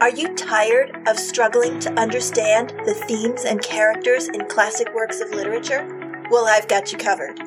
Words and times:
Are 0.00 0.08
you 0.08 0.34
tired 0.34 0.96
of 1.06 1.18
struggling 1.18 1.78
to 1.80 1.92
understand 2.00 2.72
the 2.86 2.94
themes 2.94 3.44
and 3.44 3.60
characters 3.60 4.28
in 4.28 4.46
classic 4.46 4.94
works 4.94 5.20
of 5.20 5.28
literature? 5.28 5.86
Well, 6.30 6.46
I've 6.46 6.68
got 6.68 6.90
you 6.90 6.96
covered. 6.96 7.38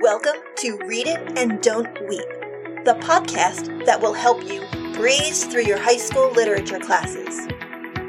Welcome 0.00 0.34
to 0.56 0.78
Read 0.78 1.06
It 1.06 1.38
and 1.38 1.62
Don't 1.62 1.92
Weep, 2.08 2.26
the 2.84 2.98
podcast 3.02 3.86
that 3.86 4.00
will 4.00 4.14
help 4.14 4.42
you 4.42 4.66
breeze 4.94 5.44
through 5.44 5.62
your 5.62 5.78
high 5.78 5.96
school 5.96 6.32
literature 6.32 6.80
classes. 6.80 7.46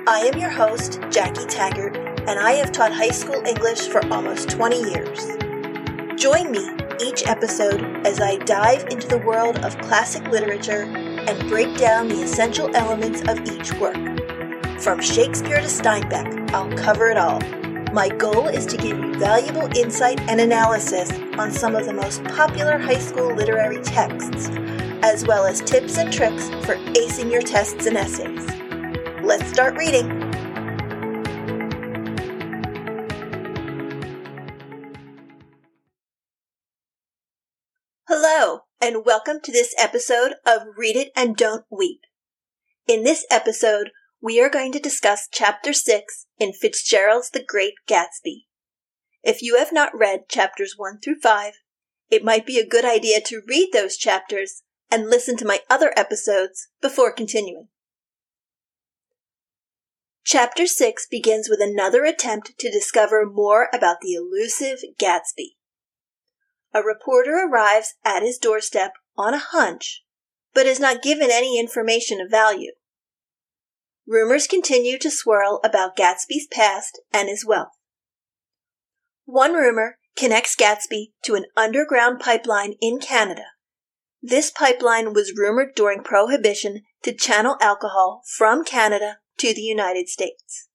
I 0.07 0.27
am 0.33 0.39
your 0.39 0.49
host, 0.49 0.99
Jackie 1.11 1.45
Taggart, 1.45 1.95
and 1.95 2.39
I 2.39 2.53
have 2.53 2.71
taught 2.71 2.93
high 2.93 3.11
school 3.11 3.45
English 3.45 3.81
for 3.89 4.03
almost 4.11 4.49
20 4.49 4.89
years. 4.89 5.27
Join 6.19 6.49
me 6.49 6.67
each 7.01 7.25
episode 7.25 8.05
as 8.05 8.19
I 8.19 8.37
dive 8.37 8.87
into 8.89 9.07
the 9.07 9.17
world 9.19 9.57
of 9.59 9.77
classic 9.79 10.23
literature 10.27 10.83
and 10.83 11.49
break 11.49 11.77
down 11.77 12.07
the 12.07 12.21
essential 12.21 12.75
elements 12.75 13.21
of 13.27 13.39
each 13.47 13.73
work. 13.79 13.97
From 14.79 15.01
Shakespeare 15.01 15.61
to 15.61 15.67
Steinbeck, 15.67 16.51
I'll 16.51 16.75
cover 16.77 17.09
it 17.09 17.17
all. 17.17 17.39
My 17.93 18.09
goal 18.09 18.47
is 18.47 18.65
to 18.67 18.77
give 18.77 18.97
you 18.97 19.13
valuable 19.19 19.69
insight 19.77 20.19
and 20.21 20.41
analysis 20.41 21.11
on 21.37 21.51
some 21.51 21.75
of 21.75 21.85
the 21.85 21.93
most 21.93 22.23
popular 22.23 22.77
high 22.77 22.99
school 22.99 23.35
literary 23.35 23.81
texts, 23.83 24.49
as 25.03 25.25
well 25.25 25.45
as 25.45 25.61
tips 25.61 25.97
and 25.97 26.11
tricks 26.11 26.49
for 26.65 26.75
acing 26.95 27.31
your 27.31 27.41
tests 27.41 27.85
and 27.85 27.97
essays. 27.97 28.47
Let's 29.23 29.47
start 29.49 29.77
reading. 29.77 30.22
And 38.83 39.05
welcome 39.05 39.39
to 39.41 39.49
this 39.49 39.73
episode 39.79 40.33
of 40.45 40.63
Read 40.75 40.97
It 40.97 41.13
and 41.15 41.37
Don't 41.37 41.63
Weep. 41.71 42.01
In 42.85 43.05
this 43.05 43.25
episode, 43.31 43.91
we 44.21 44.41
are 44.41 44.49
going 44.49 44.73
to 44.73 44.79
discuss 44.79 45.29
Chapter 45.31 45.71
6 45.71 46.27
in 46.37 46.51
Fitzgerald's 46.51 47.29
The 47.29 47.41
Great 47.41 47.75
Gatsby. 47.87 48.41
If 49.23 49.41
you 49.41 49.57
have 49.57 49.71
not 49.71 49.97
read 49.97 50.27
chapters 50.27 50.73
1 50.75 50.99
through 51.01 51.21
5, 51.21 51.53
it 52.11 52.25
might 52.25 52.45
be 52.45 52.59
a 52.59 52.67
good 52.67 52.83
idea 52.83 53.21
to 53.21 53.43
read 53.47 53.69
those 53.71 53.95
chapters 53.95 54.63
and 54.91 55.09
listen 55.09 55.37
to 55.37 55.47
my 55.47 55.61
other 55.69 55.93
episodes 55.95 56.67
before 56.81 57.13
continuing. 57.13 57.69
Chapter 60.25 60.67
6 60.67 61.07
begins 61.09 61.47
with 61.49 61.61
another 61.61 62.03
attempt 62.03 62.59
to 62.59 62.69
discover 62.69 63.25
more 63.25 63.69
about 63.73 64.01
the 64.01 64.13
elusive 64.13 64.79
Gatsby 64.99 65.51
a 66.73 66.81
reporter 66.81 67.47
arrives 67.47 67.95
at 68.03 68.23
his 68.23 68.37
doorstep 68.37 68.93
on 69.17 69.33
a 69.33 69.39
hunch, 69.39 70.03
but 70.53 70.65
is 70.65 70.79
not 70.79 71.03
given 71.03 71.29
any 71.31 71.59
information 71.59 72.19
of 72.19 72.31
value. 72.31 72.71
Rumors 74.07 74.47
continue 74.47 74.97
to 74.99 75.11
swirl 75.11 75.59
about 75.63 75.95
Gatsby's 75.95 76.47
past 76.51 76.99
and 77.13 77.29
his 77.29 77.45
wealth. 77.45 77.77
One 79.25 79.53
rumor 79.53 79.97
connects 80.17 80.55
Gatsby 80.55 81.13
to 81.23 81.35
an 81.35 81.45
underground 81.55 82.19
pipeline 82.19 82.73
in 82.81 82.99
Canada. 82.99 83.45
This 84.21 84.51
pipeline 84.51 85.13
was 85.13 85.33
rumored 85.37 85.75
during 85.75 86.03
Prohibition 86.03 86.81
to 87.03 87.13
channel 87.13 87.57
alcohol 87.61 88.21
from 88.37 88.63
Canada 88.63 89.17
to 89.37 89.53
the 89.53 89.61
United 89.61 90.09
States. 90.09 90.69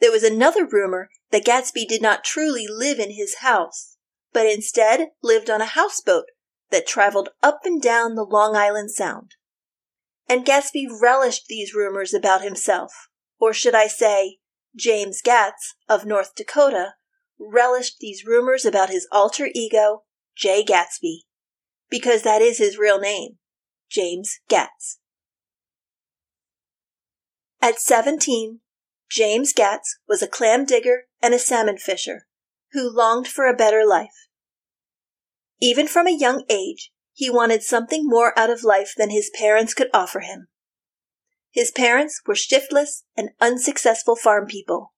There 0.00 0.12
was 0.12 0.22
another 0.22 0.66
rumor 0.66 1.08
that 1.30 1.44
Gatsby 1.44 1.86
did 1.88 2.02
not 2.02 2.24
truly 2.24 2.66
live 2.68 2.98
in 2.98 3.12
his 3.12 3.36
house 3.40 3.95
but 4.36 4.44
instead 4.44 5.12
lived 5.22 5.48
on 5.48 5.62
a 5.62 5.64
houseboat 5.64 6.26
that 6.70 6.86
traveled 6.86 7.30
up 7.42 7.60
and 7.64 7.80
down 7.80 8.16
the 8.16 8.22
Long 8.22 8.54
Island 8.54 8.90
Sound. 8.90 9.30
And 10.28 10.44
Gatsby 10.44 10.88
relished 11.00 11.46
these 11.48 11.72
rumors 11.72 12.12
about 12.12 12.42
himself, 12.42 12.92
or 13.40 13.54
should 13.54 13.74
I 13.74 13.86
say, 13.86 14.36
James 14.76 15.22
Gatz 15.24 15.72
of 15.88 16.04
North 16.04 16.34
Dakota 16.34 16.96
relished 17.40 17.96
these 17.98 18.26
rumors 18.26 18.66
about 18.66 18.90
his 18.90 19.08
alter 19.10 19.48
ego, 19.54 20.02
Jay 20.36 20.62
Gatsby, 20.62 21.20
because 21.88 22.20
that 22.20 22.42
is 22.42 22.58
his 22.58 22.76
real 22.76 23.00
name, 23.00 23.38
James 23.88 24.40
Gatz. 24.50 24.98
At 27.62 27.80
17, 27.80 28.60
James 29.08 29.54
Gatz 29.54 29.96
was 30.06 30.20
a 30.20 30.28
clam 30.28 30.66
digger 30.66 31.04
and 31.22 31.32
a 31.32 31.38
salmon 31.38 31.78
fisher 31.78 32.26
who 32.72 32.94
longed 32.94 33.26
for 33.26 33.46
a 33.46 33.56
better 33.56 33.82
life. 33.86 34.25
Even 35.60 35.88
from 35.88 36.06
a 36.06 36.16
young 36.16 36.44
age, 36.48 36.92
he 37.12 37.30
wanted 37.30 37.62
something 37.62 38.02
more 38.04 38.38
out 38.38 38.50
of 38.50 38.62
life 38.62 38.92
than 38.96 39.10
his 39.10 39.30
parents 39.38 39.72
could 39.72 39.88
offer 39.94 40.20
him. 40.20 40.48
His 41.50 41.70
parents 41.70 42.20
were 42.26 42.34
shiftless 42.34 43.04
and 43.16 43.30
unsuccessful 43.40 44.16
farm 44.16 44.46
people. 44.46 44.92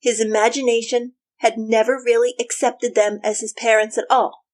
His 0.00 0.20
imagination 0.20 1.14
had 1.38 1.58
never 1.58 1.94
really 1.94 2.34
accepted 2.38 2.94
them 2.94 3.18
as 3.24 3.40
his 3.40 3.52
parents 3.52 3.98
at 3.98 4.04
all. 4.08 4.44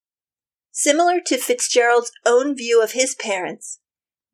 Similar 0.70 1.20
to 1.26 1.36
Fitzgerald's 1.36 2.12
own 2.24 2.56
view 2.56 2.82
of 2.82 2.92
his 2.92 3.14
parents, 3.14 3.80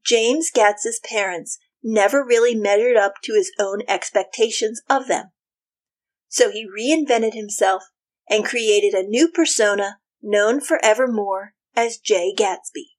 James 0.04 0.50
Gatz's 0.54 1.00
parents 1.02 1.58
never 1.82 2.24
really 2.24 2.54
measured 2.54 2.96
up 2.96 3.14
to 3.24 3.32
his 3.32 3.50
own 3.58 3.80
expectations 3.88 4.80
of 4.88 5.08
them. 5.08 5.32
So 6.28 6.50
he 6.50 6.64
reinvented 6.64 7.34
himself 7.34 7.82
and 8.28 8.44
created 8.44 8.94
a 8.94 9.02
new 9.02 9.28
persona 9.28 9.98
known 10.22 10.60
forevermore 10.60 11.54
as 11.74 11.98
Jay 11.98 12.34
Gatsby. 12.36 12.96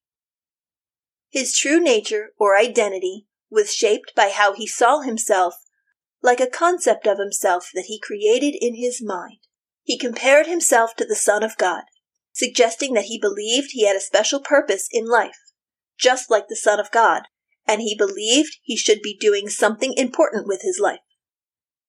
His 1.30 1.58
true 1.58 1.80
nature 1.80 2.30
or 2.40 2.58
identity 2.58 3.28
was 3.50 3.74
shaped 3.74 4.14
by 4.16 4.30
how 4.30 4.54
he 4.54 4.68
saw 4.68 5.02
himself 5.02 5.56
like 6.22 6.40
a 6.40 6.48
concept 6.48 7.06
of 7.06 7.20
himself 7.20 7.70
that 7.74 7.86
he 7.86 8.00
created 8.00 8.56
in 8.60 8.76
his 8.76 9.02
mind. 9.04 9.38
He 9.84 9.98
compared 9.98 10.48
himself 10.48 10.96
to 10.96 11.06
the 11.06 11.16
Son 11.16 11.44
of 11.44 11.58
God, 11.58 11.84
suggesting 12.34 12.94
that 12.94 13.06
he 13.06 13.20
believed 13.20 13.70
he 13.72 13.86
had 13.86 13.96
a 13.96 14.02
special 14.02 14.42
purpose 14.42 14.88
in 14.92 15.06
life, 15.06 15.38
just 15.98 16.30
like 16.30 16.48
the 16.50 16.56
Son 16.56 16.80
of 16.80 16.92
God, 16.92 17.24
and 17.68 17.82
he 17.82 17.96
believed 17.96 18.58
he 18.64 18.76
should 18.76 19.02
be 19.02 19.18
doing 19.18 19.48
something 19.48 19.94
important 19.96 20.48
with 20.48 20.62
his 20.64 20.80
life. 20.80 21.00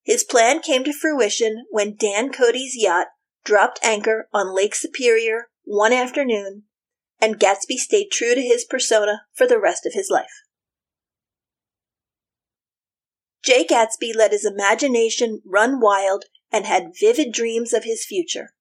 His 0.02 0.24
plan 0.24 0.60
came 0.60 0.84
to 0.84 0.92
fruition 0.92 1.64
when 1.70 1.96
Dan 1.96 2.32
Cody's 2.32 2.74
yacht 2.76 3.08
dropped 3.44 3.78
anchor 3.82 4.28
on 4.32 4.54
Lake 4.54 4.74
Superior 4.74 5.48
one 5.64 5.92
afternoon, 5.92 6.64
and 7.20 7.38
Gatsby 7.38 7.76
stayed 7.76 8.10
true 8.10 8.34
to 8.34 8.42
his 8.42 8.64
persona 8.64 9.22
for 9.32 9.46
the 9.46 9.60
rest 9.60 9.86
of 9.86 9.92
his 9.92 10.08
life. 10.10 10.44
Jay 13.42 13.64
Gatsby 13.64 14.12
let 14.14 14.32
his 14.32 14.44
imagination 14.44 15.40
run 15.44 15.80
wild 15.80 16.24
and 16.50 16.66
had 16.66 16.92
vivid 16.98 17.32
dreams 17.32 17.72
of 17.72 17.84
his 17.84 18.04
future. 18.04 18.54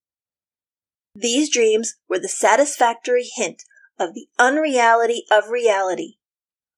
These 1.16 1.50
dreams 1.50 1.96
were 2.08 2.20
the 2.20 2.28
satisfactory 2.28 3.28
hint 3.36 3.64
of 4.00 4.14
the 4.14 4.28
unreality 4.38 5.26
of 5.32 5.50
reality, 5.50 6.18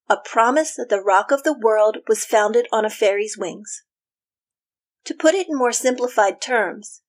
a 0.10 0.18
promise 0.18 0.76
that 0.76 0.90
the 0.90 1.02
rock 1.02 1.31
of 1.31 1.44
the 1.44 1.58
world 1.58 1.98
was 2.08 2.26
founded 2.26 2.68
on 2.72 2.86
a 2.86 2.90
fairy's 2.90 3.38
wings. 3.38 3.84
To 5.06 5.14
put 5.14 5.36
it 5.36 5.50
in 5.50 5.58
more 5.58 5.72
simplified 5.72 6.42
terms, 6.42 7.02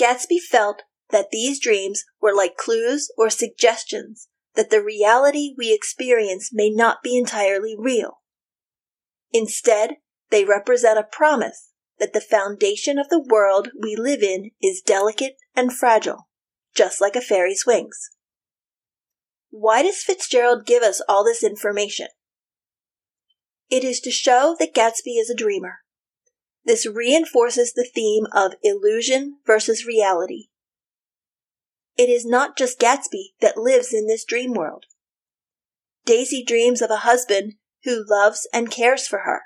Gatsby 0.00 0.40
felt 0.40 0.82
that 1.10 1.30
these 1.30 1.60
dreams 1.60 2.04
were 2.20 2.34
like 2.34 2.56
clues 2.56 3.12
or 3.18 3.28
suggestions 3.28 4.28
that 4.54 4.70
the 4.70 4.82
reality 4.82 5.54
we 5.56 5.74
experience 5.74 6.50
may 6.52 6.70
not 6.70 7.02
be 7.02 7.16
entirely 7.16 7.76
real. 7.78 8.20
Instead, 9.32 9.96
they 10.30 10.44
represent 10.44 10.98
a 10.98 11.04
promise 11.04 11.72
that 11.98 12.12
the 12.12 12.20
foundation 12.20 12.98
of 12.98 13.08
the 13.10 13.22
world 13.22 13.68
we 13.80 13.94
live 13.94 14.22
in 14.22 14.50
is 14.62 14.82
delicate 14.84 15.36
and 15.54 15.72
fragile, 15.72 16.28
just 16.74 17.00
like 17.00 17.14
a 17.14 17.20
fairy's 17.20 17.64
wings. 17.66 18.10
Why 19.50 19.82
does 19.82 20.02
Fitzgerald 20.02 20.64
give 20.64 20.82
us 20.82 21.02
all 21.08 21.24
this 21.24 21.44
information? 21.44 22.06
It 23.68 23.84
is 23.84 24.00
to 24.00 24.10
show 24.10 24.56
that 24.58 24.74
Gatsby 24.74 25.20
is 25.20 25.28
a 25.28 25.36
dreamer. 25.36 25.80
This 26.64 26.86
reinforces 26.86 27.72
the 27.72 27.88
theme 27.94 28.26
of 28.32 28.54
illusion 28.62 29.38
versus 29.46 29.86
reality. 29.86 30.48
It 31.96 32.08
is 32.08 32.24
not 32.24 32.56
just 32.56 32.78
Gatsby 32.78 33.34
that 33.40 33.56
lives 33.56 33.92
in 33.92 34.06
this 34.06 34.24
dream 34.24 34.52
world. 34.52 34.84
Daisy 36.04 36.44
dreams 36.44 36.82
of 36.82 36.90
a 36.90 36.98
husband 36.98 37.54
who 37.84 38.04
loves 38.08 38.48
and 38.52 38.70
cares 38.70 39.06
for 39.06 39.20
her. 39.20 39.42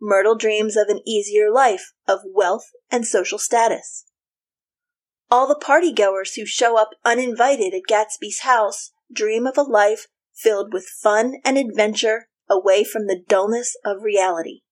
Myrtle 0.00 0.36
dreams 0.36 0.76
of 0.76 0.88
an 0.88 1.00
easier 1.06 1.50
life 1.50 1.92
of 2.08 2.20
wealth 2.24 2.70
and 2.90 3.06
social 3.06 3.38
status. 3.38 4.04
All 5.30 5.46
the 5.46 5.54
party 5.54 5.92
goers 5.92 6.34
who 6.34 6.46
show 6.46 6.76
up 6.76 6.90
uninvited 7.04 7.72
at 7.74 7.82
Gatsby's 7.88 8.40
house 8.40 8.90
dream 9.12 9.46
of 9.46 9.58
a 9.58 9.62
life 9.62 10.06
filled 10.34 10.72
with 10.72 10.86
fun 11.02 11.34
and 11.44 11.58
adventure 11.58 12.28
away 12.48 12.82
from 12.82 13.06
the 13.06 13.22
dullness 13.28 13.76
of 13.84 14.02
reality. 14.02 14.62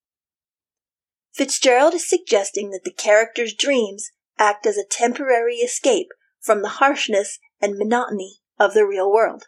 Fitzgerald 1.38 1.94
is 1.94 2.08
suggesting 2.08 2.70
that 2.70 2.82
the 2.82 2.90
character's 2.90 3.55
dreams 3.55 4.11
act 4.40 4.67
as 4.67 4.76
a 4.76 4.85
temporary 4.85 5.58
escape 5.58 6.08
from 6.40 6.62
the 6.62 6.69
harshness 6.81 7.38
and 7.61 7.79
monotony 7.79 8.38
of 8.58 8.75
the 8.75 8.85
real 8.85 9.08
world. 9.08 9.44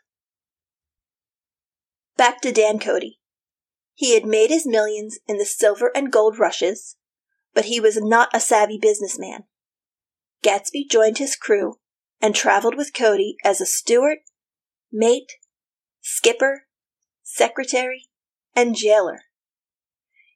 Back 2.16 2.40
to 2.42 2.52
Dan 2.52 2.78
Cody. 2.78 3.18
He 3.94 4.14
had 4.14 4.24
made 4.24 4.50
his 4.50 4.68
millions 4.68 5.18
in 5.26 5.38
the 5.38 5.44
silver 5.44 5.90
and 5.92 6.12
gold 6.12 6.38
rushes, 6.38 6.94
but 7.54 7.64
he 7.64 7.80
was 7.80 8.00
not 8.00 8.28
a 8.32 8.38
savvy 8.38 8.78
businessman. 8.80 9.42
Gatsby 10.44 10.88
joined 10.88 11.18
his 11.18 11.34
crew 11.34 11.80
and 12.20 12.36
traveled 12.36 12.76
with 12.76 12.94
Cody 12.94 13.34
as 13.44 13.60
a 13.60 13.66
steward, 13.66 14.18
mate, 14.92 15.32
skipper, 16.00 16.66
secretary, 17.24 18.06
and 18.54 18.76
jailer. 18.76 19.22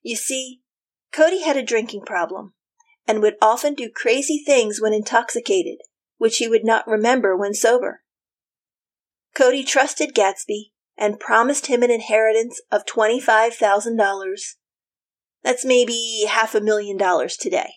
You 0.03 0.17
see, 0.17 0.64
Cody 1.15 1.43
had 1.43 1.57
a 1.57 1.63
drinking 1.63 2.03
problem 2.05 2.55
and 3.07 3.23
would 3.23 3.37
often 3.41 3.75
do 3.75 3.89
crazy 3.89 4.43
things 4.45 4.81
when 4.81 4.93
intoxicated, 4.93 5.79
which 6.17 6.39
he 6.39 6.49
would 6.49 6.65
not 6.65 6.89
remember 6.89 7.37
when 7.37 7.55
sober. 7.55 8.03
Cody 9.35 9.63
trusted 9.63 10.15
Gatsby 10.15 10.73
and 10.97 11.21
promised 11.21 11.67
him 11.67 11.83
an 11.83 11.91
inheritance 11.91 12.61
of 12.73 12.85
$25,000. 12.87 14.57
That's 15.43 15.65
maybe 15.65 16.25
half 16.29 16.55
a 16.55 16.61
million 16.61 16.97
dollars 16.97 17.37
today. 17.37 17.75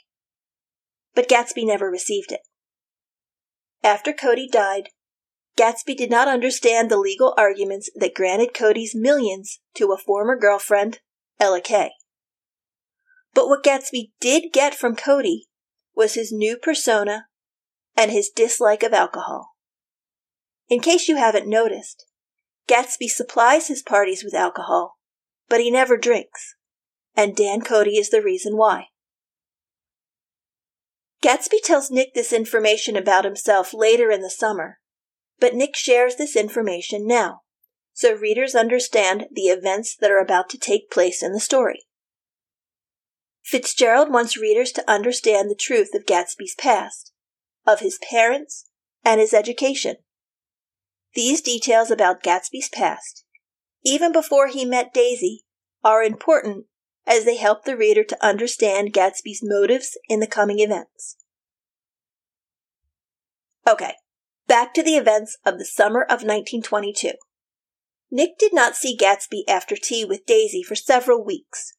But 1.14 1.30
Gatsby 1.30 1.66
never 1.66 1.92
received 1.92 2.32
it. 2.32 2.42
After 3.84 4.14
Cody 4.14 4.48
died, 4.48 4.90
Gatsby 5.58 5.96
did 5.96 6.10
not 6.10 6.28
understand 6.28 6.90
the 6.90 6.98
legal 6.98 7.34
arguments 7.38 7.90
that 7.96 8.14
granted 8.14 8.54
Cody's 8.54 8.96
millions 8.96 9.60
to 9.76 9.92
a 9.92 9.98
former 9.98 10.36
girlfriend, 10.36 11.00
Ella 11.40 11.62
Kay. 11.62 11.92
But 13.38 13.50
what 13.50 13.64
Gatsby 13.64 14.14
did 14.20 14.52
get 14.52 14.74
from 14.74 14.96
Cody 14.96 15.46
was 15.94 16.16
his 16.16 16.32
new 16.32 16.58
persona 16.58 17.28
and 17.96 18.10
his 18.10 18.32
dislike 18.32 18.82
of 18.82 18.94
alcohol. 18.94 19.50
In 20.70 20.80
case 20.80 21.08
you 21.08 21.18
haven't 21.18 21.48
noticed, 21.48 22.08
Gatsby 22.68 23.08
supplies 23.08 23.68
his 23.68 23.84
parties 23.84 24.24
with 24.24 24.34
alcohol, 24.34 24.98
but 25.50 25.62
he 25.62 25.70
never 25.70 25.98
drinks, 25.98 26.56
and 27.16 27.36
Dan 27.36 27.62
Cody 27.62 28.00
is 28.00 28.10
the 28.10 28.24
reason 28.24 28.58
why. 28.58 28.86
Gatsby 31.22 31.62
tells 31.64 31.92
Nick 31.92 32.16
this 32.16 32.34
information 32.34 32.96
about 32.96 33.24
himself 33.24 33.72
later 33.72 34.10
in 34.10 34.24
the 34.24 34.32
summer, 34.32 34.80
but 35.40 35.54
Nick 35.54 35.76
shares 35.76 36.16
this 36.16 36.36
information 36.36 37.06
now, 37.06 37.42
so 37.94 38.16
readers 38.16 38.56
understand 38.56 39.28
the 39.32 39.50
events 39.50 39.96
that 39.96 40.10
are 40.10 40.24
about 40.24 40.50
to 40.50 40.58
take 40.58 40.90
place 40.90 41.22
in 41.22 41.34
the 41.34 41.40
story. 41.40 41.87
Fitzgerald 43.48 44.12
wants 44.12 44.36
readers 44.36 44.74
to 44.74 44.92
understand 44.92 45.50
the 45.50 45.56
truth 45.56 45.96
of 45.96 46.06
Gatsby's 46.06 46.54
past, 46.54 47.14
of 47.66 47.80
his 47.80 47.98
parents, 48.12 48.66
and 49.06 49.22
his 49.22 49.34
education. 49.34 49.96
These 51.16 51.40
details 51.40 51.90
about 51.90 52.22
Gatsby's 52.22 52.68
past, 52.68 53.24
even 53.86 54.12
before 54.12 54.48
he 54.48 54.66
met 54.66 54.94
Daisy, 54.94 55.46
are 55.82 56.04
important 56.04 56.66
as 57.06 57.24
they 57.24 57.38
help 57.38 57.64
the 57.64 57.78
reader 57.78 58.04
to 58.04 58.26
understand 58.26 58.92
Gatsby's 58.92 59.40
motives 59.42 59.98
in 60.10 60.20
the 60.20 60.28
coming 60.28 60.60
events. 60.60 61.16
Okay, 63.66 63.94
back 64.48 64.74
to 64.74 64.84
the 64.84 64.98
events 64.98 65.38
of 65.46 65.58
the 65.58 65.64
summer 65.64 66.02
of 66.02 66.20
1922. 66.22 67.12
Nick 68.12 68.38
did 68.38 68.54
not 68.54 68.76
see 68.76 68.98
Gatsby 68.98 69.44
after 69.48 69.78
tea 69.78 70.04
with 70.04 70.26
Daisy 70.26 70.62
for 70.64 70.76
several 70.76 71.24
weeks. 71.24 71.77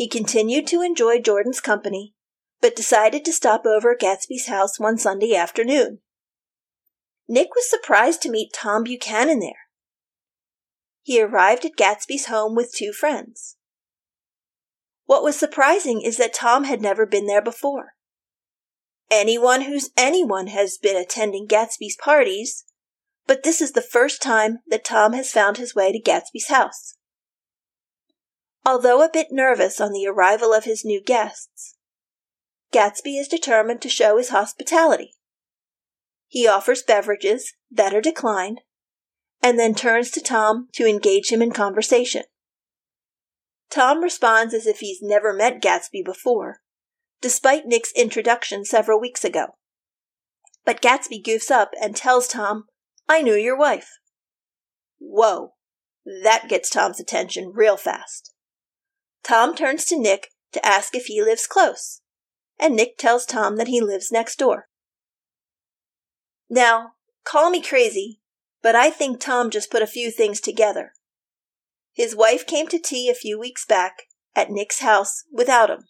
He 0.00 0.08
continued 0.08 0.66
to 0.68 0.80
enjoy 0.80 1.20
Jordan's 1.20 1.60
company, 1.60 2.14
but 2.62 2.74
decided 2.74 3.22
to 3.26 3.34
stop 3.34 3.66
over 3.66 3.92
at 3.92 4.00
Gatsby's 4.00 4.46
house 4.46 4.80
one 4.80 4.96
Sunday 4.96 5.34
afternoon. 5.34 5.98
Nick 7.28 7.48
was 7.54 7.68
surprised 7.68 8.22
to 8.22 8.30
meet 8.30 8.54
Tom 8.54 8.84
Buchanan 8.84 9.40
there. 9.40 9.68
He 11.02 11.20
arrived 11.20 11.66
at 11.66 11.76
Gatsby's 11.76 12.28
home 12.28 12.54
with 12.54 12.72
two 12.74 12.94
friends. 12.94 13.58
What 15.04 15.22
was 15.22 15.36
surprising 15.36 16.00
is 16.00 16.16
that 16.16 16.32
Tom 16.32 16.64
had 16.64 16.80
never 16.80 17.04
been 17.04 17.26
there 17.26 17.42
before. 17.42 17.92
Anyone 19.10 19.60
who's 19.64 19.90
anyone 19.98 20.46
has 20.46 20.78
been 20.78 20.96
attending 20.96 21.46
Gatsby's 21.46 21.98
parties, 22.02 22.64
but 23.26 23.42
this 23.42 23.60
is 23.60 23.72
the 23.72 23.82
first 23.82 24.22
time 24.22 24.60
that 24.66 24.82
Tom 24.82 25.12
has 25.12 25.30
found 25.30 25.58
his 25.58 25.74
way 25.74 25.92
to 25.92 26.00
Gatsby's 26.00 26.48
house. 26.48 26.96
Although 28.64 29.02
a 29.02 29.10
bit 29.10 29.28
nervous 29.30 29.80
on 29.80 29.92
the 29.92 30.06
arrival 30.06 30.52
of 30.52 30.64
his 30.64 30.84
new 30.84 31.02
guests, 31.02 31.76
Gatsby 32.72 33.18
is 33.18 33.28
determined 33.28 33.82
to 33.82 33.88
show 33.88 34.16
his 34.16 34.28
hospitality. 34.28 35.14
He 36.28 36.46
offers 36.46 36.82
beverages 36.82 37.54
that 37.70 37.94
are 37.94 38.00
declined 38.00 38.60
and 39.42 39.58
then 39.58 39.74
turns 39.74 40.10
to 40.12 40.20
Tom 40.20 40.68
to 40.74 40.86
engage 40.86 41.32
him 41.32 41.42
in 41.42 41.50
conversation. 41.50 42.22
Tom 43.70 44.02
responds 44.02 44.52
as 44.52 44.66
if 44.66 44.80
he's 44.80 45.00
never 45.00 45.32
met 45.32 45.62
Gatsby 45.62 46.04
before, 46.04 46.60
despite 47.20 47.66
Nick's 47.66 47.92
introduction 47.96 48.64
several 48.64 49.00
weeks 49.00 49.24
ago. 49.24 49.56
But 50.64 50.82
Gatsby 50.82 51.24
goofs 51.24 51.50
up 51.50 51.70
and 51.80 51.96
tells 51.96 52.28
Tom, 52.28 52.64
I 53.08 53.22
knew 53.22 53.34
your 53.34 53.56
wife. 53.56 53.98
Whoa, 54.98 55.54
that 56.22 56.48
gets 56.48 56.68
Tom's 56.68 57.00
attention 57.00 57.52
real 57.54 57.76
fast. 57.76 58.34
Tom 59.22 59.54
turns 59.54 59.84
to 59.86 59.98
Nick 59.98 60.28
to 60.52 60.64
ask 60.66 60.94
if 60.94 61.06
he 61.06 61.22
lives 61.22 61.46
close, 61.46 62.00
and 62.58 62.74
Nick 62.74 62.98
tells 62.98 63.24
Tom 63.24 63.56
that 63.56 63.68
he 63.68 63.80
lives 63.80 64.10
next 64.10 64.38
door. 64.38 64.68
Now, 66.48 66.92
call 67.24 67.50
me 67.50 67.62
crazy, 67.62 68.20
but 68.62 68.74
I 68.74 68.90
think 68.90 69.20
Tom 69.20 69.50
just 69.50 69.70
put 69.70 69.82
a 69.82 69.86
few 69.86 70.10
things 70.10 70.40
together. 70.40 70.92
His 71.92 72.16
wife 72.16 72.46
came 72.46 72.66
to 72.68 72.78
tea 72.78 73.08
a 73.08 73.14
few 73.14 73.38
weeks 73.38 73.64
back 73.64 74.02
at 74.34 74.50
Nick's 74.50 74.80
house 74.80 75.24
without 75.32 75.70
him. 75.70 75.84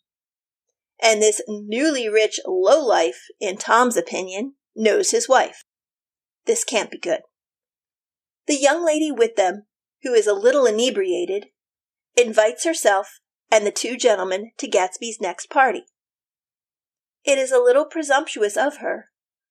And 1.02 1.22
this 1.22 1.40
newly 1.48 2.08
rich 2.08 2.40
lowlife, 2.46 3.22
in 3.40 3.56
Tom's 3.56 3.96
opinion, 3.96 4.54
knows 4.76 5.10
his 5.10 5.28
wife. 5.28 5.64
This 6.46 6.64
can't 6.64 6.90
be 6.90 6.98
good. 6.98 7.20
The 8.46 8.56
young 8.56 8.84
lady 8.84 9.10
with 9.10 9.36
them, 9.36 9.66
who 10.02 10.12
is 10.12 10.26
a 10.26 10.34
little 10.34 10.66
inebriated, 10.66 11.46
invites 12.16 12.64
herself 12.64 13.19
and 13.50 13.66
the 13.66 13.72
two 13.72 13.96
gentlemen 13.96 14.52
to 14.58 14.68
Gatsby's 14.68 15.20
next 15.20 15.50
party. 15.50 15.84
It 17.24 17.38
is 17.38 17.52
a 17.52 17.58
little 17.58 17.84
presumptuous 17.84 18.56
of 18.56 18.78
her, 18.78 19.10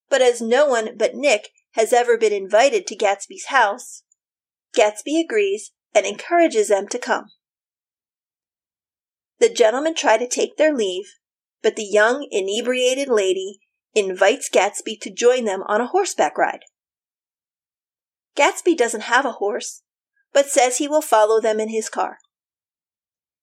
but 0.10 0.22
as 0.22 0.42
no 0.42 0.66
one 0.66 0.98
but 0.98 1.16
Nick 1.16 1.50
has 1.72 1.94
ever 1.94 2.18
been 2.18 2.34
invited 2.34 2.88
to 2.88 2.96
Gatsby's 2.96 3.48
house, 3.48 4.04
Gatsby 4.76 5.24
agrees 5.24 5.72
and 5.94 6.06
encourages 6.06 6.70
them 6.70 6.88
to 6.88 6.98
come. 6.98 7.26
The 9.40 9.50
gentlemen 9.50 9.96
try 9.96 10.18
to 10.18 10.28
take 10.28 10.58
their 10.58 10.76
leave, 10.76 11.06
but 11.62 11.76
the 11.76 11.84
young, 11.84 12.28
inebriated 12.32 13.08
lady 13.08 13.60
invites 13.94 14.50
Gatsby 14.50 15.00
to 15.02 15.14
join 15.14 15.46
them 15.46 15.64
on 15.68 15.82
a 15.82 15.88
horseback 15.88 16.38
ride. 16.38 16.62
Gatsby 18.36 18.78
doesn't 18.78 19.02
have 19.02 19.26
a 19.26 19.34
horse, 19.34 19.84
but 20.34 20.48
says 20.48 20.78
he 20.78 20.88
will 20.88 21.02
follow 21.02 21.42
them 21.42 21.60
in 21.60 21.70
his 21.70 21.90
car. 21.90 22.20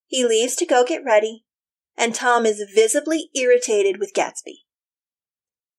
He 0.06 0.24
leaves 0.24 0.54
to 0.56 0.66
go 0.66 0.84
get 0.84 1.04
ready, 1.04 1.44
and 1.96 2.14
Tom 2.14 2.46
is 2.46 2.70
visibly 2.74 3.30
irritated 3.34 3.98
with 3.98 4.14
Gatsby. 4.14 4.64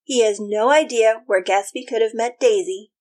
He 0.04 0.22
has 0.22 0.40
no 0.40 0.70
idea 0.70 1.22
where 1.26 1.42
Gatsby 1.42 1.86
could 1.86 2.02
have 2.02 2.14
met 2.14 2.40
Daisy, 2.40 2.92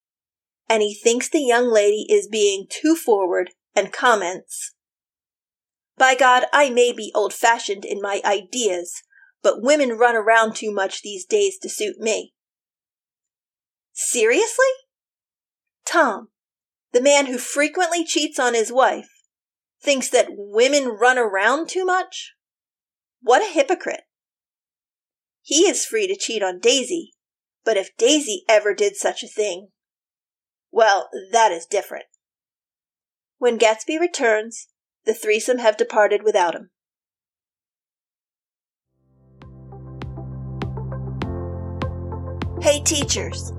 and 0.69 0.81
he 0.81 0.93
thinks 0.93 1.29
the 1.29 1.39
young 1.39 1.71
lady 1.71 2.05
is 2.09 2.27
being 2.27 2.67
too 2.69 2.95
forward 2.95 3.51
and 3.75 3.93
comments, 3.93 4.73
By 5.97 6.15
God, 6.15 6.45
I 6.51 6.69
may 6.69 6.91
be 6.91 7.11
old 7.15 7.33
fashioned 7.33 7.85
in 7.85 8.01
my 8.01 8.21
ideas, 8.25 9.03
but 9.41 9.61
women 9.61 9.91
run 9.91 10.15
around 10.15 10.55
too 10.55 10.71
much 10.71 11.01
these 11.01 11.25
days 11.25 11.57
to 11.59 11.69
suit 11.69 11.97
me. 11.99 12.33
Seriously? 13.93 14.65
Tom, 15.85 16.29
the 16.91 17.01
man 17.01 17.27
who 17.27 17.37
frequently 17.37 18.03
cheats 18.03 18.39
on 18.39 18.53
his 18.53 18.71
wife, 18.71 19.16
thinks 19.87 20.09
that 20.09 20.27
women 20.29 20.97
run 20.99 21.17
around 21.17 21.69
too 21.69 21.85
much? 21.85 22.33
What 23.21 23.41
a 23.41 23.53
hypocrite. 23.53 24.01
He 25.41 25.61
is 25.61 25.85
free 25.85 26.07
to 26.07 26.17
cheat 26.17 26.43
on 26.43 26.59
Daisy, 26.59 27.13
but 27.63 27.77
if 27.77 27.95
Daisy 27.97 28.43
ever 28.49 28.73
did 28.73 28.97
such 28.97 29.23
a 29.23 29.29
thing, 29.29 29.69
well, 30.73 31.07
that 31.31 31.53
is 31.53 31.65
different. 31.65 32.03
When 33.37 33.57
Gatsby 33.57 33.97
returns, 33.97 34.67
the 35.05 35.13
threesome 35.13 35.59
have 35.59 35.77
departed 35.77 36.21
without 36.21 36.53
him. 36.53 36.71
Hey, 42.61 42.81
teachers! 42.81 43.53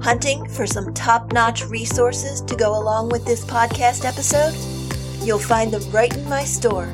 Hunting 0.00 0.48
for 0.48 0.66
some 0.66 0.94
top 0.94 1.34
notch 1.34 1.66
resources 1.66 2.40
to 2.40 2.56
go 2.56 2.70
along 2.70 3.10
with 3.10 3.26
this 3.26 3.44
podcast 3.44 4.06
episode? 4.06 4.75
You'll 5.22 5.38
find 5.38 5.72
them 5.72 5.90
right 5.90 6.14
in 6.16 6.28
my 6.28 6.44
store. 6.44 6.92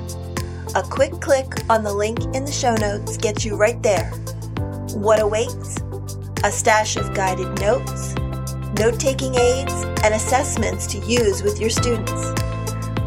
A 0.74 0.82
quick 0.82 1.12
click 1.20 1.52
on 1.68 1.82
the 1.82 1.92
link 1.92 2.18
in 2.34 2.44
the 2.44 2.52
show 2.52 2.74
notes 2.74 3.16
gets 3.16 3.44
you 3.44 3.56
right 3.56 3.82
there. 3.82 4.10
What 4.94 5.20
awaits? 5.20 5.78
A 6.44 6.50
stash 6.50 6.96
of 6.96 7.14
guided 7.14 7.60
notes, 7.60 8.14
note 8.78 8.98
taking 8.98 9.34
aids, 9.34 9.72
and 10.02 10.14
assessments 10.14 10.86
to 10.88 10.98
use 10.98 11.42
with 11.42 11.60
your 11.60 11.70
students. 11.70 12.32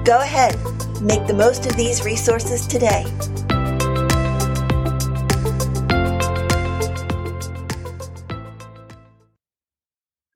Go 0.05 0.19
ahead, 0.21 0.55
Make 1.01 1.27
the 1.27 1.33
most 1.33 1.65
of 1.65 1.75
these 1.75 2.05
resources 2.05 2.65
today. 2.65 3.03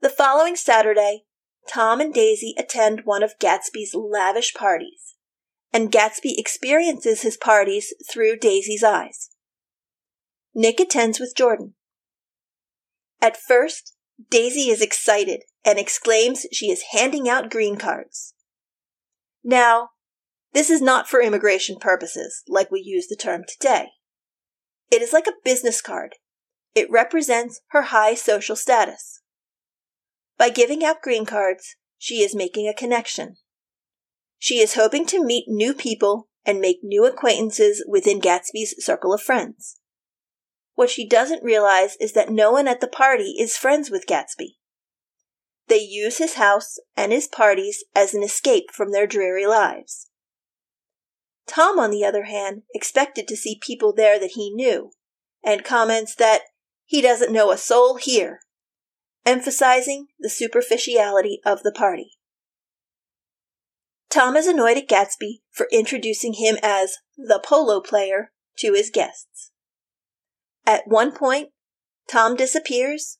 The 0.01 0.09
following 0.09 0.57
Saturday, 0.57 1.23
Tom 1.69 2.01
and 2.01 2.13
Daisy 2.13 2.55
attend 2.57 3.01
one 3.05 3.21
of 3.21 3.37
Gatsby's 3.37 3.93
lavish 3.93 4.55
parties, 4.55 5.15
and 5.71 5.91
Gatsby 5.91 6.33
experiences 6.37 7.21
his 7.21 7.37
parties 7.37 7.93
through 8.11 8.37
Daisy's 8.37 8.83
eyes. 8.83 9.29
Nick 10.55 10.79
attends 10.79 11.19
with 11.19 11.35
Jordan. 11.35 11.75
At 13.21 13.37
first, 13.37 13.95
Daisy 14.31 14.69
is 14.69 14.81
excited 14.81 15.43
and 15.63 15.77
exclaims 15.77 16.47
she 16.51 16.71
is 16.71 16.85
handing 16.91 17.29
out 17.29 17.51
green 17.51 17.77
cards. 17.77 18.33
Now, 19.43 19.89
this 20.53 20.71
is 20.71 20.81
not 20.81 21.07
for 21.07 21.21
immigration 21.21 21.77
purposes, 21.79 22.43
like 22.47 22.71
we 22.71 22.81
use 22.83 23.07
the 23.07 23.15
term 23.15 23.43
today. 23.47 23.89
It 24.89 25.03
is 25.03 25.13
like 25.13 25.27
a 25.27 25.43
business 25.45 25.81
card. 25.81 26.15
It 26.73 26.89
represents 26.89 27.61
her 27.67 27.83
high 27.83 28.15
social 28.15 28.55
status. 28.55 29.21
By 30.39 30.49
giving 30.49 30.85
out 30.85 31.01
green 31.01 31.25
cards, 31.25 31.75
she 31.97 32.23
is 32.23 32.33
making 32.33 32.65
a 32.65 32.73
connection. 32.73 33.35
She 34.37 34.59
is 34.59 34.75
hoping 34.75 35.05
to 35.07 35.23
meet 35.23 35.49
new 35.49 35.73
people 35.73 36.29
and 36.45 36.61
make 36.61 36.79
new 36.81 37.05
acquaintances 37.05 37.83
within 37.85 38.21
Gatsby's 38.21 38.73
circle 38.79 39.13
of 39.13 39.21
friends. 39.21 39.81
What 40.75 40.89
she 40.89 41.05
doesn't 41.05 41.43
realize 41.43 41.97
is 41.99 42.13
that 42.13 42.31
no 42.31 42.53
one 42.53 42.69
at 42.69 42.79
the 42.79 42.87
party 42.87 43.35
is 43.37 43.57
friends 43.57 43.91
with 43.91 44.07
Gatsby. 44.07 44.55
They 45.67 45.79
use 45.79 46.19
his 46.19 46.35
house 46.35 46.79
and 46.95 47.11
his 47.11 47.27
parties 47.27 47.83
as 47.93 48.13
an 48.13 48.23
escape 48.23 48.71
from 48.71 48.93
their 48.93 49.05
dreary 49.05 49.45
lives. 49.45 50.09
Tom, 51.47 51.77
on 51.77 51.91
the 51.91 52.05
other 52.05 52.23
hand, 52.23 52.61
expected 52.73 53.27
to 53.27 53.35
see 53.35 53.59
people 53.61 53.91
there 53.91 54.17
that 54.17 54.31
he 54.35 54.55
knew, 54.55 54.91
and 55.43 55.65
comments 55.65 56.15
that 56.15 56.43
he 56.85 57.01
doesn't 57.01 57.33
know 57.33 57.51
a 57.51 57.57
soul 57.57 57.97
here 57.97 58.39
emphasizing 59.25 60.07
the 60.19 60.29
superficiality 60.29 61.39
of 61.45 61.63
the 61.63 61.71
party. 61.71 62.11
Tom 64.09 64.35
is 64.35 64.47
annoyed 64.47 64.77
at 64.77 64.87
Gatsby 64.87 65.41
for 65.51 65.67
introducing 65.71 66.33
him 66.33 66.57
as 66.63 66.97
the 67.15 67.41
polo 67.43 67.79
player 67.79 68.31
to 68.57 68.73
his 68.73 68.89
guests. 68.89 69.51
At 70.65 70.87
one 70.87 71.11
point, 71.11 71.49
Tom 72.09 72.35
disappears, 72.35 73.19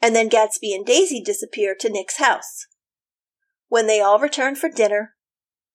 and 0.00 0.16
then 0.16 0.30
Gatsby 0.30 0.74
and 0.74 0.84
Daisy 0.84 1.20
disappear 1.20 1.74
to 1.78 1.90
Nick's 1.90 2.16
house. 2.16 2.66
When 3.68 3.86
they 3.86 4.00
all 4.00 4.18
return 4.18 4.56
for 4.56 4.70
dinner, 4.70 5.14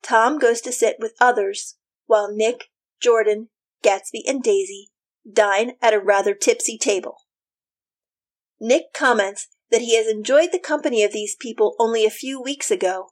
Tom 0.01 0.39
goes 0.39 0.61
to 0.61 0.71
sit 0.71 0.97
with 0.99 1.13
others 1.21 1.75
while 2.07 2.33
Nick, 2.33 2.65
Jordan, 2.99 3.49
Gatsby, 3.83 4.21
and 4.27 4.41
Daisy 4.41 4.89
dine 5.31 5.73
at 5.81 5.93
a 5.93 5.99
rather 5.99 6.33
tipsy 6.33 6.77
table. 6.77 7.17
Nick 8.59 8.93
comments 8.93 9.47
that 9.71 9.81
he 9.81 9.95
has 9.97 10.07
enjoyed 10.07 10.49
the 10.51 10.59
company 10.59 11.03
of 11.03 11.11
these 11.11 11.35
people 11.39 11.75
only 11.79 12.05
a 12.05 12.11
few 12.11 12.41
weeks 12.41 12.71
ago, 12.71 13.09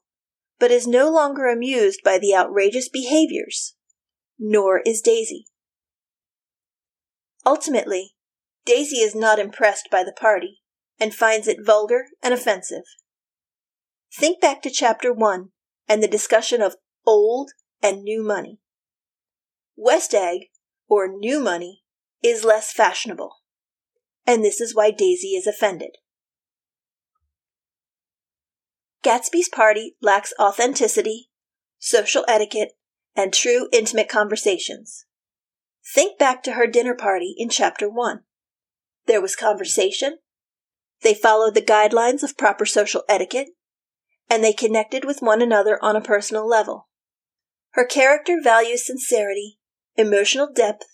but 0.59 0.71
is 0.71 0.87
no 0.87 1.09
longer 1.09 1.47
amused 1.47 2.01
by 2.03 2.17
the 2.17 2.35
outrageous 2.35 2.89
behaviors. 2.89 3.75
Nor 4.39 4.81
is 4.85 5.01
Daisy. 5.01 5.47
Ultimately, 7.45 8.15
Daisy 8.65 8.97
is 8.97 9.15
not 9.15 9.39
impressed 9.39 9.89
by 9.91 10.03
the 10.03 10.13
party 10.13 10.61
and 10.99 11.13
finds 11.13 11.47
it 11.47 11.65
vulgar 11.65 12.05
and 12.21 12.33
offensive. 12.33 12.83
Think 14.15 14.39
back 14.39 14.61
to 14.61 14.69
chapter 14.69 15.11
1 15.11 15.49
and 15.87 16.01
the 16.01 16.07
discussion 16.07 16.61
of 16.61 16.75
old 17.05 17.51
and 17.81 18.03
new 18.03 18.23
money. 18.23 18.59
West 19.75 20.13
Egg, 20.13 20.43
or 20.87 21.07
new 21.07 21.39
money, 21.39 21.81
is 22.23 22.45
less 22.45 22.71
fashionable, 22.71 23.37
and 24.25 24.43
this 24.43 24.61
is 24.61 24.75
why 24.75 24.91
Daisy 24.91 25.29
is 25.29 25.47
offended. 25.47 25.97
Gatsby's 29.03 29.49
party 29.49 29.95
lacks 30.01 30.33
authenticity, 30.39 31.29
social 31.77 32.23
etiquette, 32.27 32.71
and 33.15 33.33
true 33.33 33.67
intimate 33.71 34.09
conversations. 34.09 35.05
Think 35.93 36.17
back 36.17 36.41
to 36.43 36.53
her 36.53 36.65
dinner 36.65 36.95
party 36.95 37.35
in 37.37 37.49
chapter 37.49 37.89
1. 37.89 38.21
There 39.05 39.21
was 39.21 39.35
conversation, 39.35 40.19
they 41.01 41.13
followed 41.13 41.53
the 41.53 41.61
guidelines 41.61 42.23
of 42.23 42.37
proper 42.37 42.65
social 42.65 43.03
etiquette, 43.09 43.49
and 44.29 44.41
they 44.41 44.53
connected 44.53 45.03
with 45.03 45.21
one 45.21 45.41
another 45.41 45.77
on 45.83 45.97
a 45.97 46.01
personal 46.01 46.47
level. 46.47 46.87
Her 47.71 47.85
character 47.85 48.37
values 48.41 48.85
sincerity, 48.85 49.59
emotional 49.97 50.47
depth, 50.51 50.85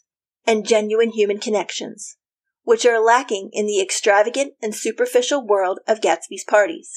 and 0.47 0.67
genuine 0.67 1.11
human 1.11 1.37
connections, 1.37 2.17
which 2.63 2.87
are 2.87 2.99
lacking 2.99 3.51
in 3.53 3.67
the 3.67 3.79
extravagant 3.79 4.53
and 4.63 4.73
superficial 4.73 5.45
world 5.45 5.79
of 5.87 6.01
Gatsby's 6.01 6.43
parties. 6.43 6.91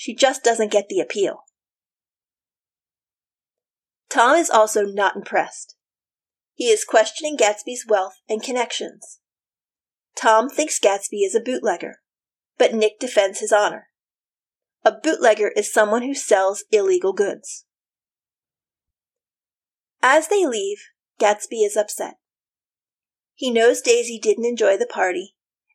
She 0.00 0.14
just 0.14 0.44
doesn't 0.44 0.70
get 0.70 0.88
the 0.88 1.00
appeal. 1.00 1.40
Tom 4.08 4.36
is 4.36 4.48
also 4.48 4.84
not 4.84 5.16
impressed. 5.16 5.74
He 6.54 6.66
is 6.66 6.84
questioning 6.84 7.36
Gatsby's 7.36 7.84
wealth 7.88 8.14
and 8.28 8.40
connections. 8.40 9.18
Tom 10.14 10.48
thinks 10.48 10.78
Gatsby 10.78 11.26
is 11.26 11.34
a 11.34 11.40
bootlegger, 11.40 11.96
but 12.58 12.72
Nick 12.72 13.00
defends 13.00 13.40
his 13.40 13.50
honor. 13.50 13.88
A 14.84 14.92
bootlegger 14.92 15.48
is 15.56 15.72
someone 15.72 16.02
who 16.02 16.14
sells 16.14 16.62
illegal 16.70 17.12
goods. 17.12 17.64
As 20.00 20.28
they 20.28 20.46
leave, 20.46 20.78
Gatsby 21.18 21.66
is 21.66 21.76
upset. 21.76 22.18
He 23.34 23.50
knows 23.50 23.80
Daisy 23.80 24.20
didn't 24.20 24.46
enjoy 24.46 24.76
the 24.76 24.86
party 24.86 25.34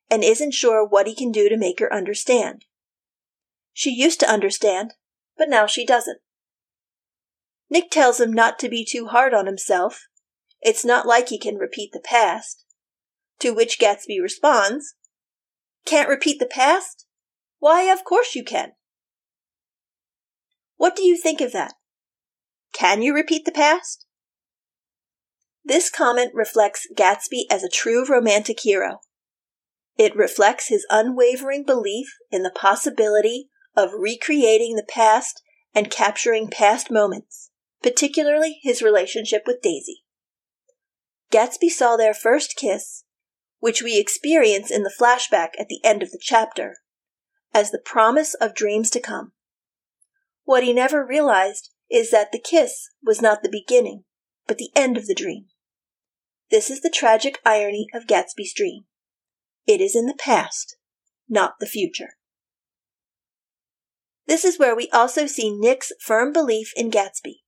and 0.10 0.24
isn't 0.24 0.54
sure 0.54 0.88
what 0.88 1.08
he 1.08 1.14
can 1.14 1.34
do 1.34 1.50
to 1.50 1.58
make 1.58 1.82
her 1.82 1.94
understand. 1.94 2.64
She 3.74 3.90
used 3.90 4.20
to 4.20 4.30
understand, 4.30 4.94
but 5.38 5.50
now 5.50 5.66
she 5.66 5.86
doesn't. 5.86 6.20
Nick 7.70 7.90
tells 7.90 8.20
him 8.20 8.32
not 8.32 8.60
to 8.60 8.70
be 8.70 8.86
too 8.86 9.08
hard 9.08 9.34
on 9.34 9.48
himself. 9.48 10.08
It's 10.62 10.86
not 10.86 11.08
like 11.08 11.30
he 11.30 11.40
can 11.40 11.56
repeat 11.56 11.92
the 11.92 12.00
past. 12.00 12.64
To 13.40 13.52
which 13.52 13.80
Gatsby 13.80 14.22
responds, 14.22 14.94
Can't 15.86 16.08
repeat 16.08 16.40
the 16.40 16.46
past? 16.46 17.08
Why, 17.60 17.92
of 17.92 18.04
course 18.04 18.36
you 18.36 18.44
can. 18.44 18.74
What 20.78 20.96
do 20.96 21.04
you 21.04 21.18
think 21.18 21.42
of 21.42 21.52
that? 21.54 21.74
Can 22.74 23.02
you 23.02 23.14
repeat 23.14 23.46
the 23.46 23.52
past? 23.52 24.06
This 25.66 25.90
comment 25.90 26.32
reflects 26.34 26.88
Gatsby 26.96 27.46
as 27.50 27.64
a 27.64 27.70
true 27.70 28.06
romantic 28.08 28.60
hero. 28.62 29.00
It 29.98 30.16
reflects 30.16 30.68
his 30.68 30.86
unwavering 30.90 31.64
belief 31.64 32.08
in 32.32 32.44
the 32.44 32.52
possibility 32.52 33.50
of 33.76 33.92
recreating 33.98 34.76
the 34.76 34.88
past 34.88 35.42
and 35.74 35.90
capturing 35.90 36.50
past 36.50 36.92
moments, 36.92 37.52
particularly 37.82 38.60
his 38.62 38.82
relationship 38.82 39.44
with 39.46 39.62
Daisy. 39.62 40.04
Gatsby 41.32 41.70
saw 41.70 41.96
their 41.96 42.14
first 42.14 42.56
kiss, 42.56 43.04
which 43.60 43.82
we 43.82 43.98
experience 43.98 44.70
in 44.70 44.84
the 44.84 44.94
flashback 45.00 45.50
at 45.60 45.68
the 45.68 45.80
end 45.84 46.04
of 46.04 46.12
the 46.12 46.20
chapter, 46.22 46.78
as 47.54 47.72
the 47.72 47.82
promise 47.84 48.34
of 48.36 48.54
dreams 48.54 48.90
to 48.92 49.00
come. 49.00 49.32
What 50.44 50.64
he 50.64 50.74
never 50.74 51.06
realized 51.06 51.72
is 51.90 52.12
that 52.12 52.32
the 52.32 52.40
kiss 52.40 52.90
was 53.04 53.22
not 53.22 53.42
the 53.42 53.50
beginning, 53.50 54.04
but 54.48 54.58
the 54.58 54.72
end 54.76 54.98
of 54.98 55.08
the 55.08 55.16
dream. 55.16 55.46
This 56.52 56.70
is 56.70 56.82
the 56.82 56.90
tragic 56.90 57.40
irony 57.46 57.88
of 57.94 58.06
Gatsby's 58.06 58.54
dream. 58.54 58.84
It 59.66 59.82
is 59.82 59.96
in 59.96 60.06
the 60.06 60.14
past, 60.14 60.78
not 61.30 61.56
the 61.60 61.66
future. 61.66 62.18
This 64.28 64.46
is 64.46 64.58
where 64.58 64.76
we 64.76 64.90
also 64.90 65.26
see 65.26 65.52
Nick's 65.52 65.92
firm 66.00 66.32
belief 66.32 66.72
in 66.76 66.90
Gatsby. 66.90 67.42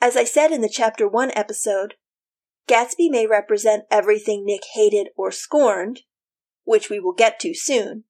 As 0.00 0.16
I 0.16 0.24
said 0.24 0.52
in 0.52 0.60
the 0.60 0.68
Chapter 0.68 1.08
1 1.08 1.32
episode, 1.34 1.94
Gatsby 2.68 3.10
may 3.10 3.26
represent 3.26 3.84
everything 3.90 4.44
Nick 4.44 4.62
hated 4.74 5.08
or 5.16 5.32
scorned, 5.32 6.00
which 6.64 6.90
we 6.90 7.00
will 7.00 7.14
get 7.14 7.40
to 7.40 7.54
soon, 7.54 8.04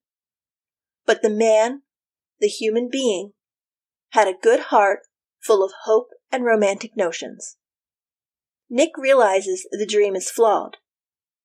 but 1.06 1.22
the 1.22 1.30
man, 1.30 1.82
the 2.40 2.48
human 2.48 2.88
being, 2.90 3.32
had 4.10 4.26
a 4.26 4.34
good 4.40 4.60
heart 4.60 5.00
full 5.40 5.64
of 5.64 5.72
hope 5.84 6.08
and 6.32 6.44
romantic 6.44 6.96
notions. 6.96 7.56
Nick 8.68 8.90
realizes 8.98 9.66
the 9.70 9.86
dream 9.86 10.14
is 10.14 10.30
flawed, 10.30 10.76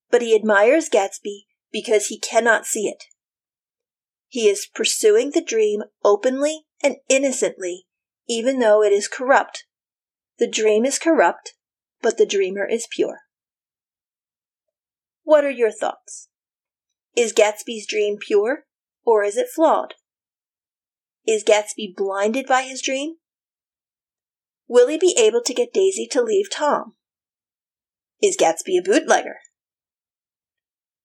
but 0.09 0.21
he 0.21 0.35
admires 0.35 0.89
Gatsby 0.89 1.45
because 1.71 2.07
he 2.07 2.19
cannot 2.19 2.65
see 2.65 2.87
it. 2.87 3.05
He 4.33 4.49
is 4.49 4.65
pursuing 4.65 5.29
the 5.29 5.43
dream 5.43 5.83
openly 6.03 6.65
and 6.81 6.95
innocently, 7.07 7.85
even 8.27 8.57
though 8.57 8.81
it 8.81 8.91
is 8.91 9.07
corrupt. 9.07 9.65
The 10.39 10.47
dream 10.47 10.85
is 10.85 10.97
corrupt, 10.97 11.53
but 12.01 12.17
the 12.17 12.25
dreamer 12.25 12.65
is 12.65 12.87
pure. 12.89 13.19
What 15.21 15.45
are 15.45 15.51
your 15.51 15.71
thoughts? 15.71 16.29
Is 17.15 17.31
Gatsby's 17.31 17.85
dream 17.85 18.17
pure, 18.19 18.65
or 19.05 19.23
is 19.23 19.37
it 19.37 19.49
flawed? 19.53 19.93
Is 21.27 21.43
Gatsby 21.43 21.93
blinded 21.95 22.47
by 22.47 22.63
his 22.63 22.81
dream? 22.81 23.17
Will 24.67 24.87
he 24.87 24.97
be 24.97 25.15
able 25.15 25.43
to 25.43 25.53
get 25.53 25.71
Daisy 25.71 26.07
to 26.07 26.23
leave 26.23 26.49
Tom? 26.49 26.95
Is 28.19 28.35
Gatsby 28.35 28.79
a 28.79 28.81
bootlegger? 28.81 29.41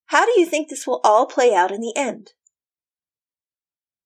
How 0.07 0.25
do 0.25 0.41
you 0.41 0.47
think 0.47 0.71
this 0.71 0.87
will 0.87 1.03
all 1.05 1.27
play 1.27 1.55
out 1.55 1.71
in 1.71 1.83
the 1.83 1.93
end? 1.95 2.33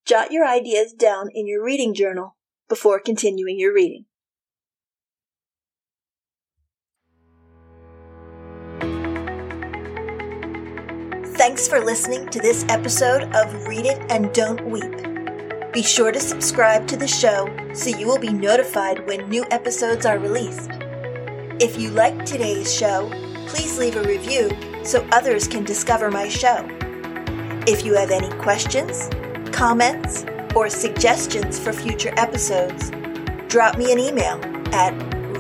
Jot 0.05 0.33
your 0.33 0.47
ideas 0.47 0.93
down 0.93 1.31
in 1.33 1.47
your 1.47 1.65
reading 1.65 1.95
journal 1.95 2.37
before 2.69 2.99
continuing 2.99 3.59
your 3.59 3.73
reading. 3.73 4.07
Thanks 11.37 11.69
for 11.69 11.81
listening 11.81 12.29
to 12.29 12.41
this 12.41 12.65
episode 12.69 13.33
of 13.35 13.67
Read 13.67 13.87
It 13.87 14.01
and 14.11 14.33
Don't 14.33 14.65
Weep. 14.69 15.73
Be 15.73 15.83
sure 15.83 16.11
to 16.11 16.21
subscribe 16.21 16.87
to 16.89 16.97
the 16.97 17.09
show 17.09 17.49
so 17.73 17.97
you 17.97 18.07
will 18.07 18.19
be 18.19 18.33
notified 18.33 19.07
when 19.07 19.29
new 19.29 19.45
episodes 19.51 20.05
are 20.05 20.19
released. 20.19 20.71
If 21.61 21.79
you 21.79 21.91
liked 21.91 22.27
today's 22.27 22.75
show, 22.75 23.09
please 23.47 23.79
leave 23.79 23.97
a 23.97 24.03
review 24.03 24.51
so 24.85 25.07
others 25.13 25.47
can 25.47 25.65
discover 25.65 26.11
my 26.11 26.29
show. 26.29 26.67
If 27.69 27.85
you 27.85 27.95
have 27.95 28.11
any 28.11 28.29
questions, 28.39 29.09
comments, 29.53 30.25
or 30.55 30.69
suggestions 30.69 31.59
for 31.59 31.73
future 31.73 32.13
episodes, 32.17 32.91
drop 33.49 33.79
me 33.79 33.93
an 33.93 33.99
email 33.99 34.37
at 34.75 34.93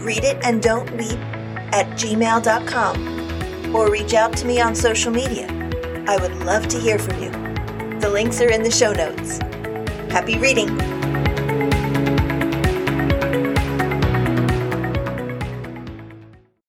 readitanddontweep 0.04 1.18
at 1.72 1.86
gmail.com 1.98 3.74
or 3.74 3.90
reach 3.90 4.14
out 4.14 4.36
to 4.36 4.46
me 4.46 4.60
on 4.60 4.74
social 4.74 5.10
media. 5.10 5.46
I 6.06 6.16
would 6.18 6.36
love 6.44 6.68
to 6.68 6.78
hear 6.78 6.98
from 6.98 7.22
you. 7.22 7.30
The 8.00 8.10
links 8.10 8.40
are 8.40 8.50
in 8.50 8.62
the 8.62 8.70
show 8.70 8.92
notes. 8.92 9.38
Happy 10.10 10.38
reading! 10.38 10.91